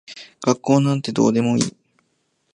[0.43, 1.77] 学校なんてどうでもいい。